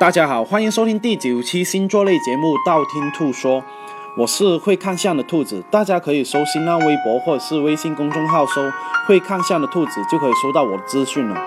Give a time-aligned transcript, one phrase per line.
[0.00, 3.60] 大家好，欢迎收听第九期星座类节目《道听途说》，
[4.16, 8.62] 我是会看相的兔子，大家可以搜新浪微博或者是微信公众号搜
[9.06, 11.38] “会看相的兔子”，就可以收到我的资讯了。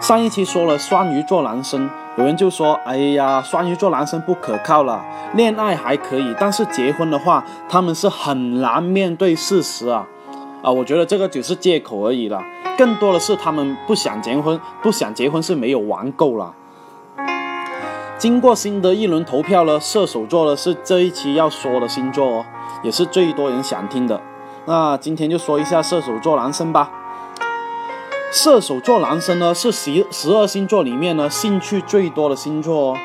[0.00, 10.06] 上一期说了双鱼座男生，有人就说：“哎呀，双鱼座男生不可靠了，恋爱还可以，但是结婚的话，他们是很难面对事实啊。”
[10.64, 12.42] 啊，我觉得这个只是借口而已了，
[12.78, 16.54] 更多的是他们不想结婚，不想结婚是没有玩够了。
[18.18, 22.46] 经过新的一轮投票呢，射手座呢是这一期要说的星座哦，
[22.82, 24.20] 也是最多人想听的。
[24.66, 26.90] 那今天就说一下射手座男生吧。
[28.32, 32.96] 射手座男生呢是十十二星座里面呢兴趣最多的星座哦，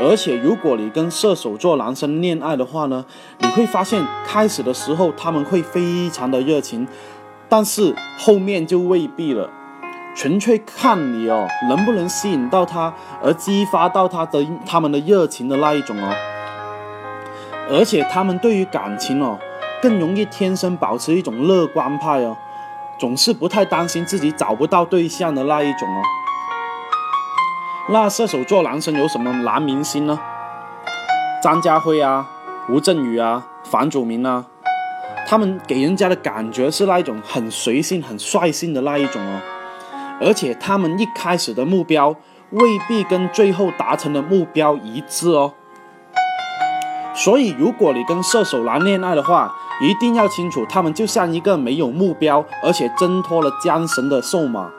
[0.00, 3.04] 而且如果你跟射手座男生恋爱的话呢，
[3.40, 6.88] 你会发现开始的时候他们会非常的热情，
[7.50, 9.50] 但是后面就未必了。
[10.16, 16.10] 纯粹看你哦，能不能吸引到他，而激发到他的他们的热情的那一种哦。
[17.68, 19.38] 而且他们对于感情哦，
[19.82, 22.34] 更容易天生保持一种乐观派哦，
[22.98, 26.02] 总是不太担心自己找不到对象的那一种哦。
[27.90, 30.18] 那射手座男生有什么男明星呢？
[31.42, 32.26] 张家辉啊，
[32.70, 34.46] 吴镇宇啊，房祖名啊，
[35.28, 39.40] 他们给人家的感觉是那一种很随性、很率性的那一种哦。
[40.20, 42.16] 而且他们一开始的目标
[42.50, 45.52] 未必跟最后达成的目标一致哦，
[47.14, 54.70] 所以如果你跟射手男恋爱的话，一定要清楚，他们就像一个没有目标，而且挣脱了缰绳的瘦马，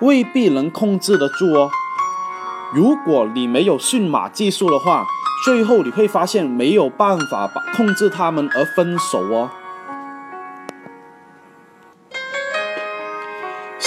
[0.00, 1.70] 未必能控制得住哦。
[2.74, 5.06] 如果你没有驯马技术的话，
[5.44, 9.50] 最后你会发现没有办法把控制他们而分手哦。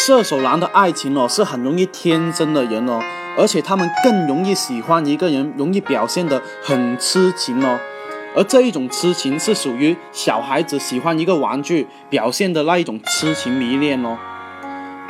[0.05, 2.99] 射手男的爱情哦是很容易天真的人哦，
[3.37, 7.79] 而且他们更容易喜欢一个人，容易表现得很痴情哦。
[8.35, 14.17] 而这一种痴情是属于小孩子喜欢一个玩具表现的那一种痴情迷恋哦。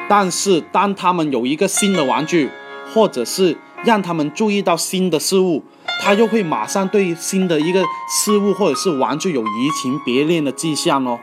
[0.07, 2.51] 但是当他们有一个新的玩具，
[2.93, 5.63] 或者是让他们注意到新的事物，
[6.03, 7.83] 他又会马上对新的一个
[8.23, 11.19] 事物或者是玩具有移情别恋的迹象哦。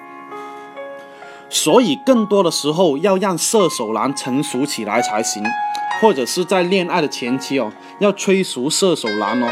[1.53, 5.43] 所以，更多的时候要让射手男成熟起来才行，
[6.01, 9.49] 或者是在恋爱的前期哦，要催熟射手男哦。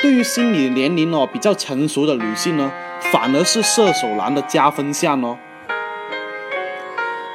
[0.00, 2.70] 对于心理年龄哦比较成熟的女性呢，
[3.12, 5.36] 反而是射手男的加分项哦。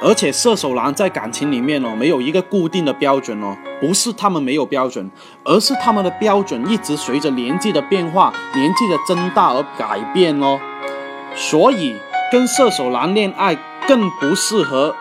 [0.00, 5.10] 而且，射手男在感情里面哦，没有一个固定的标准哦，不是他们没有标准，
[5.44, 10.58] 而是他们的标准一直随着年纪的变化、年纪的增大而改变哦。
[11.34, 11.94] 所以。
[12.32, 13.54] 跟射手男恋爱
[13.86, 14.96] 更不适合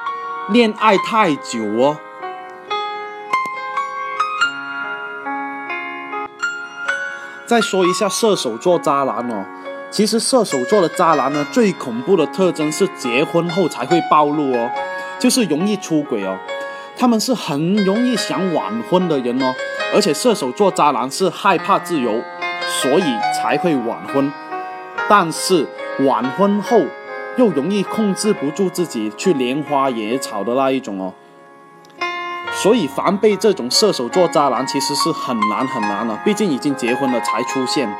[0.49, 1.97] 恋爱太久哦。
[7.47, 9.43] 再说一下射手座渣男哦，
[9.89, 14.69] 其实射手座的渣男呢，最恐怖的特征是结婚后才会暴露哦，
[15.19, 16.37] 就是容易出轨哦。
[16.95, 19.53] 他们是很容易想晚婚的人哦，
[19.95, 22.21] 而且射手座渣男是害怕自由，
[22.81, 23.03] 所以
[23.35, 24.31] 才会晚婚。
[25.09, 25.67] 但是
[26.01, 26.81] 晚婚后。
[27.37, 31.13] 又容易控制不住自己去莲花野草的那一种哦，
[32.53, 37.93] 所以防备这种射手座渣男其实是很难很难的，毕竟已经结婚了才出现。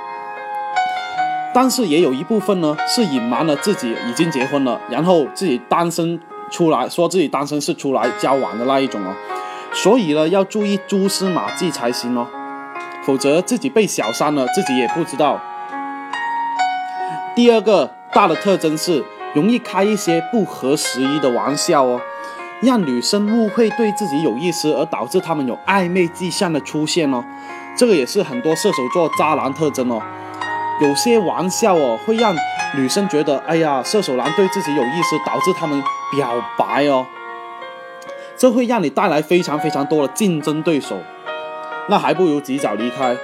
[1.54, 6.18] 但是也有一部分呢是隐瞒了自己已经结婚了，然后自己单身
[6.50, 9.14] 出来说自己单身是出来交往的那一种哦，
[9.74, 12.26] 所以呢要注意蛛丝马迹才行哦，
[13.04, 15.42] 否则自己被小三了自己也不知道。
[17.36, 19.04] 第二个大的特征是。
[19.36, 22.02] 容易开一些不合时宜的玩笑哦，
[22.62, 27.24] 让女生误会对自己有意思，而导致他们有暧昧迹象的出现哦。
[27.78, 30.02] 这个也是很多射手座渣男特征哦。
[30.82, 32.34] 有些玩笑哦，会让
[32.78, 35.84] 女生觉得，哎呀，射手男对自己有意思，导致他们
[36.16, 37.06] 表白哦。
[38.38, 40.98] 这会让你带来非常非常多的竞争对手，
[41.90, 43.16] 那还不如及早离开。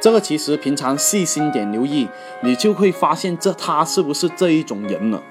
[0.00, 2.08] 这个其实平常细心点留意，
[2.42, 5.22] 你就会发现这他是不是这一种人了。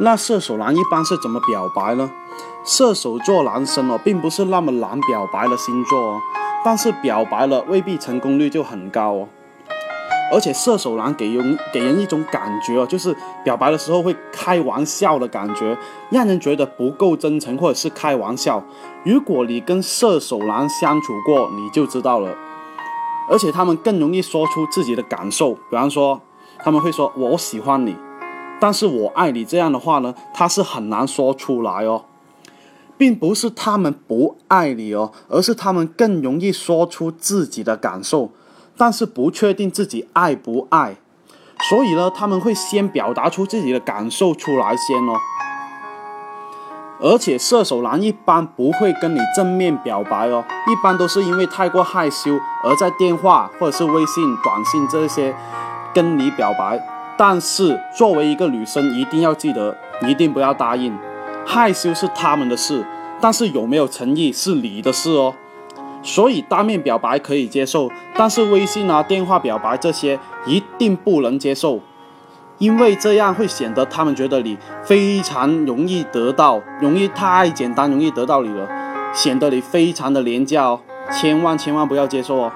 [0.00, 2.10] 那射手男一般是怎么表白呢？
[2.64, 6.20] 射手座男生哦，并不是那么难表白的星座哦，
[6.64, 9.28] 但是表白了未必成功率就很高哦。
[10.30, 15.76] 而且射手男给人给人一种感觉哦，就是表白的时候会开玩笑的感觉，
[16.10, 18.62] 让人觉得不够真诚或者是开玩笑。
[19.04, 22.34] 如果你跟射手男相处过，你就知道了。
[23.30, 26.20] 而且他们更容易说出自己的感受，比方说
[26.58, 27.96] 他们会说“我喜欢你”。
[28.60, 32.04] 但是我爱你这样的话呢，他是很难说出来哦，
[32.96, 38.30] 并不是他们不爱你哦，而是他们更容易说出自己的感受，
[38.76, 40.96] 但是不确定自己爱不爱，
[41.68, 45.14] 所以呢，他们会先表达出自己的感受出来先哦。
[47.00, 55.32] 而且射手男一般不会跟你正面表白哦，一般都是因为太过害羞而在电话或者是微信、短信这些
[55.94, 56.97] 跟你表白。
[57.18, 59.76] 但是作为一个女生，一定要记得，
[60.06, 60.96] 一定不要答应。
[61.44, 62.86] 害羞是他们的事，
[63.20, 65.34] 但是有没有诚意是你的事哦。
[66.00, 70.16] 所以当面表白可以接受，但是微信啊、电话表白这些
[70.46, 71.80] 一定不能接受，
[72.58, 78.68] 因为这样会显得他们觉得你非常容易得到，容易太简单，容易得到你了，
[79.12, 80.80] 显得你非常的廉价哦。
[81.10, 82.52] 千万千万不要接受哦。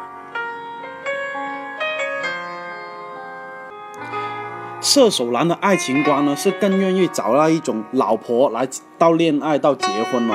[4.95, 8.69] 射手男的爱情观呢，是更愿意找那一种老婆来
[8.99, 10.35] 到恋爱到结婚哦。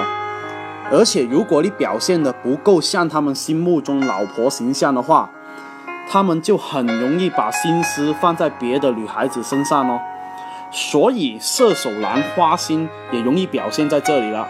[0.91, 5.29] 而且如果你表现的不够像他们心目中老婆形象的话，
[6.09, 9.99] 他们就很容易把心思放在别的女孩子身上哦。
[10.71, 14.47] 所以射手男花心也容易表现在这里了。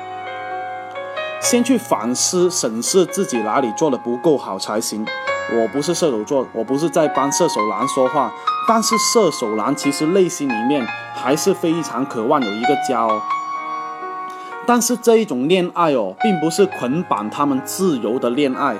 [1.41, 5.05] 先去反思审视自己哪里做的不够好才行。
[5.51, 8.33] 我不是射手座，我不是在帮射手男说话，
[8.67, 10.85] 但是射手男其实内心里面
[11.15, 13.21] 还是非常渴望有一个家哦。
[14.65, 18.75] 但是这一种恋爱哦，并不是捆绑他们自由的恋爱，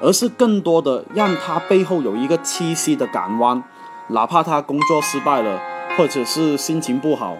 [0.00, 3.60] 而是更多的让他背后有一个栖息的港湾，
[4.08, 5.60] 哪怕他工作失败了，
[5.98, 7.36] 或者是心情不好，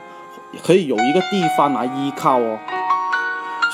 [0.65, 2.59] 可以有一个地方来依靠哦。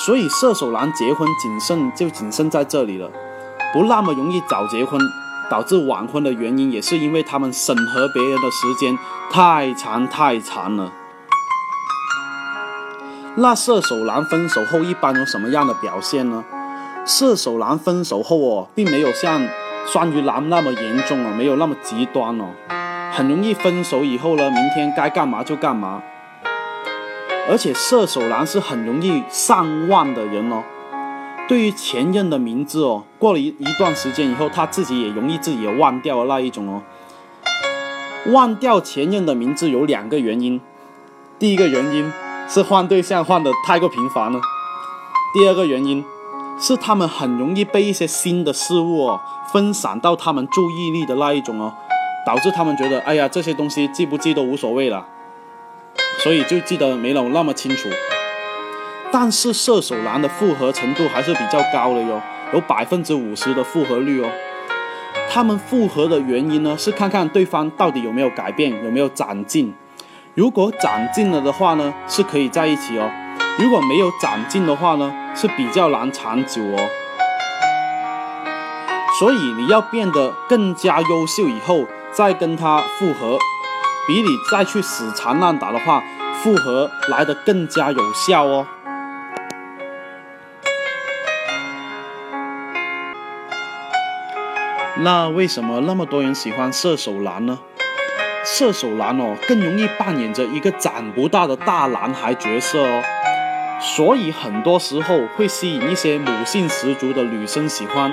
[0.04, 3.10] 所以射手男结婚谨慎就谨慎在这里了。
[3.72, 5.00] 不那么容易早结婚，
[5.50, 8.96] 导致晚婚的原因，也是因为他们审核别人的时间
[9.30, 10.92] 太长太长了。
[13.34, 16.44] 那射手男分手后一般有什么样的表现呢？
[17.04, 19.40] 射手男分手后哦，并没有像
[19.86, 22.50] 双鱼男那么严重哦，没有那么极端哦，
[23.12, 26.02] 很容易分手以后呢，明天该干嘛就干嘛。
[27.48, 30.62] 而且射手男是很容易上忘的人哦。
[31.50, 36.80] 对于前任的名字哦，过了一一段时间以后，他自己也容易自己也忘掉了那一种哦。
[38.26, 40.60] 忘掉前任的名字有两个原因，
[41.40, 42.12] 第一个原因
[42.48, 44.40] 是换对象换的太过频繁了，
[45.34, 46.04] 第二个原因
[46.60, 49.20] 是他们很容易被一些新的事物哦
[49.52, 51.74] 分散到他们注意力的那一种哦，
[52.24, 55.04] 导致他们觉得哎呀这些东西记不记都无所谓了，
[56.22, 57.88] 所以就记得没有那么清楚。
[59.12, 62.20] 但是射手男的复合程度还是比较高的哟，
[62.52, 64.30] 有百分之五十的复合率哦。
[65.28, 69.74] 他们复合的原因呢，是看看对方到底有没有改变，有没有长进。
[70.34, 73.10] 如果长进了的话呢，是可以在一起哦；
[73.58, 76.88] 如果没有长进的话呢，是比较难长久哦。
[79.18, 83.36] 所以你要变得更加优秀以后再跟他复合，
[84.06, 86.02] 比你再去死缠烂打的话，
[86.42, 88.66] 复合来的更加有效哦。
[95.02, 97.58] 那为什么那么多人喜欢射手男呢？
[98.44, 103.02] 射手男哦，更容易扮演着一个长不大的大男孩角色哦，
[103.80, 108.12] 所以很多时候会吸引一些母性十足的女生喜欢。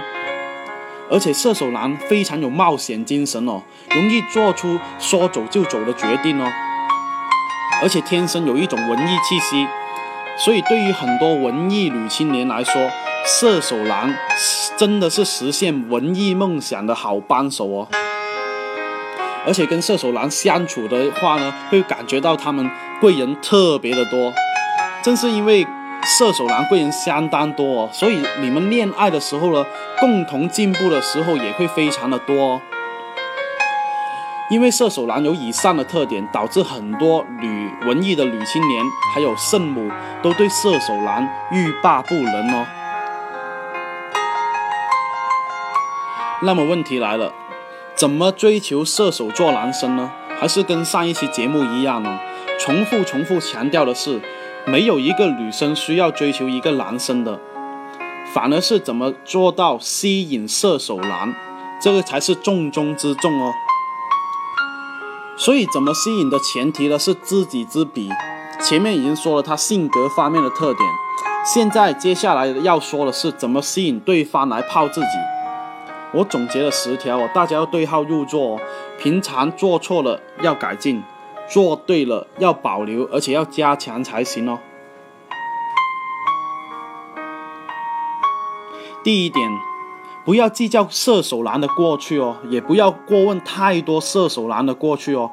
[1.10, 6.50] 而且射手男非常有冒险精神哦，容易做出说走就走的决定哦，
[7.82, 9.68] 而且天生有一种文艺气息，
[10.38, 12.90] 所以对于很多文艺女青年来说。
[13.30, 14.18] 射手男
[14.78, 17.88] 真的是实现文艺梦想的好帮手哦，
[19.46, 24.32] 而且跟射手男相处的话呢，会感觉到他们贵人特别的多。
[25.04, 25.68] 正是因为
[26.04, 29.66] 射手男贵人相当多哦，所以你们恋爱的时候呢，
[30.00, 32.62] 共同进步的时候也会非常的多。
[34.50, 38.82] 因为射手男有以上的特点，导致很多女文艺的女青年
[39.14, 39.92] 还有圣母
[40.24, 42.66] 都对射手男欲罢不能哦。
[46.44, 47.34] 那么问题来了，
[47.96, 50.12] 怎么追求射手座男生呢？
[50.40, 52.20] 还是跟上一期节目一样呢？
[52.60, 54.22] 重复重复强调的是，
[54.66, 57.40] 没有一个女生需要追求一个男生的，
[58.36, 61.34] 反而是怎么做到吸引射手男，
[61.82, 63.52] 这个才是重中之重哦。
[65.36, 68.12] 所以怎么吸引的前提呢是知己知彼。
[68.62, 70.90] 前面已经说了他性格方面的特点，
[71.44, 75.08] 现在接下来要说的是怎么吸引对方来泡自己。
[76.14, 78.60] 我总结了十条哦，大家要对号入座。
[78.98, 81.04] 平常做错了要改进，
[81.48, 84.58] 做对了要保留，而且要加强才行哦。
[89.04, 89.48] 第一点，
[90.26, 95.30] 不要计较射手男的过去哦，也不要过问太多射手男的过去哦，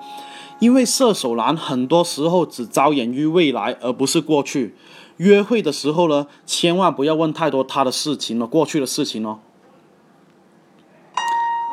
[0.58, 4.74] 因为射手男很多时候只着眼于未来，而不是过去。
[5.16, 9.38] 约会的时候呢，千万不要问太多他的事情了，过去的事情哦。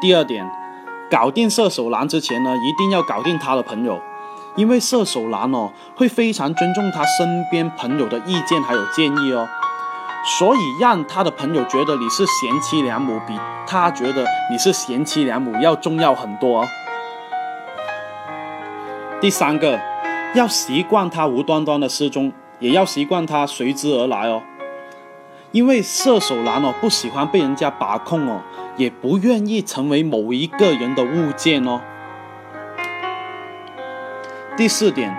[0.02, 0.50] 第二点，
[1.12, 4.02] 搞定射手男之前呢，一定要搞定他的朋友，
[4.56, 9.48] 因为射手男哦会非常尊重他身边朋友的意见还有建议哦，
[10.40, 16.68] 所以让他的朋友觉得你是贤妻良母，比他觉得你是贤妻良母要重要很多哦。
[19.22, 19.80] 第三个，
[20.34, 24.42] 要习惯他无端端的失踪，也要习惯他随之而来哦，
[25.52, 28.42] 因为射手男哦不喜欢被人家把控哦。
[28.78, 31.82] 也不愿意成为某一个人的物件哦。
[34.58, 35.16] 第四点，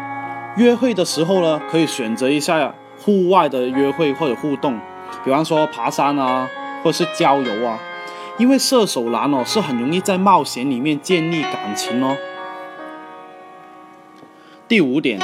[0.56, 4.78] 约会的时候呢，可以选择一下户外的约会或者互动，
[5.24, 6.48] 比方说爬山啊，
[6.84, 7.78] 或者是郊游啊，
[8.38, 12.16] 因为射手男哦是很容易在冒险里面建立感情哦。
[14.68, 15.18] 第五点，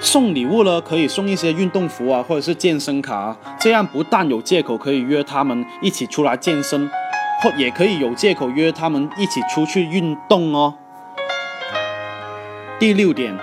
[0.00, 6.88] 送礼物呢，可以送一些运动服啊，或者是健身卡，啊这样不但有借口可以约他们一起出来健身。
[7.40, 10.74] 或也可以有借口约他们一起出去运动哦。
[12.78, 13.36] 第六点，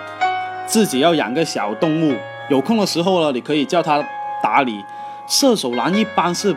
[0.65, 2.17] 自己要养个小动物，
[2.49, 4.03] 有空的时候呢，你可以叫他
[4.41, 4.83] 打理。
[5.27, 6.55] 射手男一般是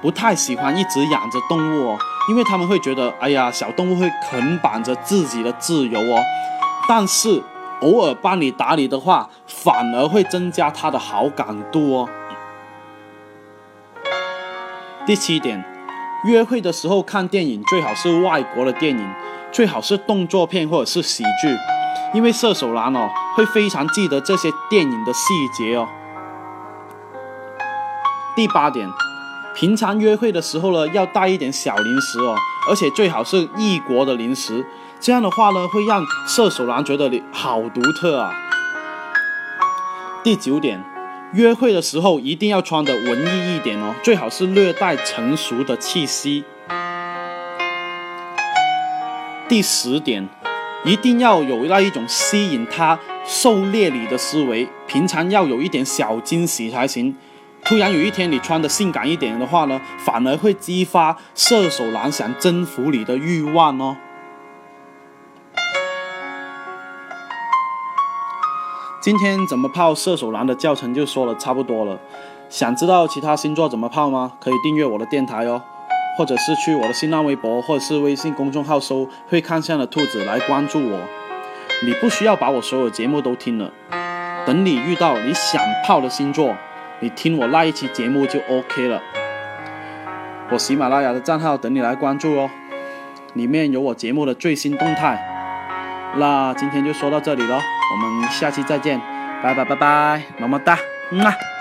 [0.00, 1.98] 不太喜欢一直养着动物哦，
[2.28, 6.22] 因为他们会觉得，哎呀，小动物会捆绑着自己的自由哦。
[6.88, 7.42] 但是
[7.80, 12.08] 偶尔帮你打理的话，反而会增加他的好感度哦。
[15.06, 15.71] 第七点。
[16.24, 19.12] 约会的时候看电影最好是外国的电影，
[19.50, 21.56] 最好是动作片或者是喜剧，
[22.14, 25.20] 因为射手男哦会非常记得这些电影的细
[25.52, 25.88] 节哦。
[28.36, 28.88] 第八点，
[29.56, 32.36] 平常约会的时候呢要带一点小零食哦，
[32.68, 34.64] 而且最好是异国的零食，
[35.00, 38.32] 这样的话呢会让射手男觉得你好独特啊。
[40.22, 40.91] 第九点。
[41.32, 46.44] 约会的时候一定要穿的文艺一点哦，最好是略带成熟的气息。
[49.48, 50.28] 第十点，
[50.84, 57.16] 一定要有那一种吸引他狩猎你的思维，平常要有一点小惊喜才行。
[57.64, 63.96] 突然有一天你穿的性感一点的话呢，反而会激发射手男想征服你的欲望哦。
[69.02, 71.98] 今天怎么泡射手男的教程就说的差不多了，
[72.48, 74.34] 想知道其他星座怎么泡吗？
[74.38, 75.60] 可以订阅我的电台哦，
[76.16, 81.00] 或者是去我的新浪微博或者是微信公众号搜“会看相的兔子”来关注我。
[81.84, 83.72] 你不需要把我所有节目都听了，
[84.46, 86.54] 等你遇到你想泡的星座，
[87.00, 89.02] 你听我那一期节目就 OK 了。
[90.52, 92.48] 我喜马拉雅的账号等你来关注哦，
[93.34, 95.20] 里面有我节目的最新动态。
[96.18, 97.60] 那今天就说到这里了，
[97.92, 98.98] 我们下期再见，
[99.42, 100.78] 拜拜拜拜，么么哒，
[101.10, 101.51] 嗯啊。